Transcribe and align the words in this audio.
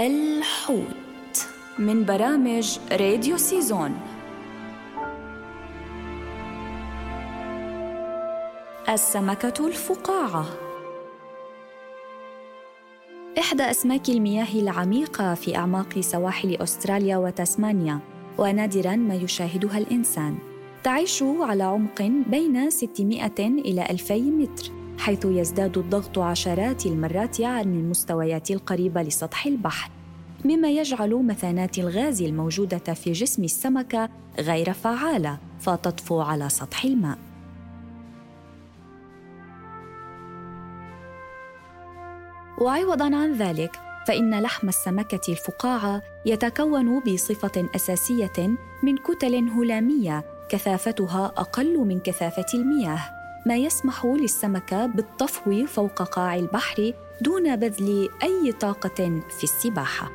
الحوت 0.00 1.48
من 1.78 2.04
برامج 2.04 2.78
راديو 2.92 3.36
سيزون. 3.36 4.00
السمكة 8.88 9.66
الفقاعة. 9.66 10.46
إحدى 13.38 13.62
أسماك 13.62 14.08
المياه 14.08 14.54
العميقة 14.54 15.34
في 15.34 15.56
أعماق 15.56 16.00
سواحل 16.00 16.56
أستراليا 16.62 17.16
وتسمانيا 17.16 17.98
ونادرا 18.38 18.96
ما 18.96 19.14
يشاهدها 19.14 19.78
الإنسان. 19.78 20.38
تعيش 20.84 21.22
على 21.22 21.62
عمق 21.62 22.02
بين 22.02 22.70
600 22.70 23.32
إلى 23.38 23.86
2000 23.90 24.14
متر. 24.14 24.79
حيث 25.00 25.24
يزداد 25.24 25.78
الضغط 25.78 26.18
عشرات 26.18 26.86
المرات 26.86 27.40
عن 27.40 27.74
المستويات 27.74 28.50
القريبة 28.50 29.02
لسطح 29.02 29.46
البحر 29.46 29.90
مما 30.44 30.70
يجعل 30.70 31.14
مثانات 31.14 31.78
الغاز 31.78 32.22
الموجودة 32.22 32.94
في 32.94 33.12
جسم 33.12 33.44
السمكة 33.44 34.08
غير 34.38 34.72
فعالة 34.72 35.38
فتطفو 35.60 36.20
على 36.20 36.48
سطح 36.48 36.84
الماء. 36.84 37.18
وعوضا 42.58 43.16
عن 43.16 43.32
ذلك 43.32 43.76
فإن 44.06 44.40
لحم 44.40 44.68
السمكة 44.68 45.20
الفقاعة 45.32 46.02
يتكون 46.26 47.00
بصفة 47.00 47.68
أساسية 47.74 48.56
من 48.82 48.96
كتل 48.96 49.34
هلامية 49.34 50.24
كثافتها 50.48 51.26
أقل 51.26 51.78
من 51.78 52.00
كثافة 52.00 52.46
المياه. 52.54 53.19
ما 53.46 53.56
يسمح 53.56 54.04
للسمكة 54.04 54.86
بالطفو 54.86 55.66
فوق 55.66 56.02
قاع 56.02 56.34
البحر 56.34 56.92
دون 57.20 57.56
بذل 57.56 58.08
أي 58.22 58.52
طاقة 58.52 59.22
في 59.38 59.44
السباحة. 59.44 60.10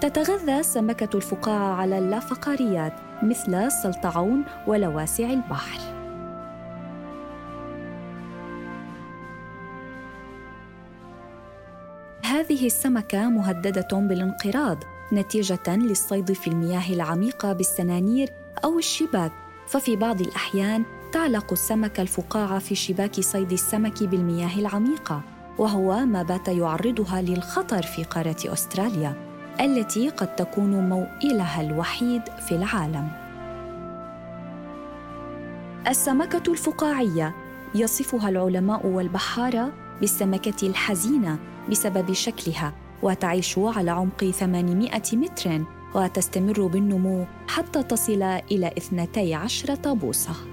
تتغذى 0.00 0.58
السمكة 0.58 1.16
الفقاعة 1.16 1.74
على 1.74 1.98
اللافقاريات 1.98 2.92
مثل 3.22 3.54
السلطعون 3.54 4.44
ولواسع 4.66 5.24
البحر. 5.24 5.78
هذه 12.24 12.66
السمكة 12.66 13.28
مهددة 13.28 13.88
بالانقراض 13.92 14.78
نتيجة 15.12 15.76
للصيد 15.76 16.32
في 16.32 16.46
المياه 16.48 16.92
العميقة 16.92 17.52
بالسنانير 17.52 18.28
أو 18.64 18.78
الشباك. 18.78 19.32
ففي 19.66 19.96
بعض 19.96 20.20
الأحيان 20.20 20.84
تعلق 21.12 21.52
السمكة 21.52 22.00
الفقاعة 22.00 22.58
في 22.58 22.74
شباك 22.74 23.20
صيد 23.20 23.52
السمك 23.52 24.02
بالمياه 24.02 24.58
العميقة 24.58 25.22
وهو 25.58 26.04
ما 26.04 26.22
بات 26.22 26.48
يعرضها 26.48 27.22
للخطر 27.22 27.82
في 27.82 28.04
قارة 28.04 28.36
أستراليا 28.46 29.14
التي 29.60 30.08
قد 30.08 30.36
تكون 30.36 30.88
موئلها 30.88 31.60
الوحيد 31.60 32.22
في 32.48 32.54
العالم. 32.54 33.08
السمكة 35.88 36.52
الفقاعية 36.52 37.34
يصفها 37.74 38.28
العلماء 38.28 38.86
والبحارة 38.86 39.72
بالسمكة 40.00 40.66
الحزينة 40.66 41.38
بسبب 41.70 42.12
شكلها 42.12 42.72
وتعيش 43.02 43.58
على 43.58 43.90
عمق 43.90 44.24
800 44.24 44.90
متر 45.12 45.64
وتستمر 45.94 46.66
بالنمو 46.66 47.26
حتى 47.48 47.82
تصل 47.82 48.22
إلى 48.22 48.72
12 48.78 49.74
بوصة 49.94 50.52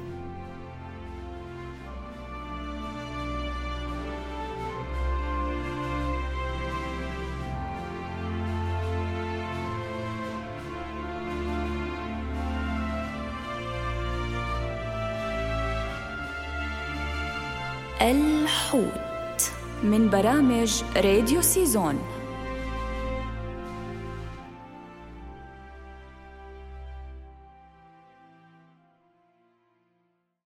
الحوت 18.01 19.51
من 19.83 20.09
برامج 20.09 20.83
راديو 20.95 21.41
سيزون. 21.41 22.18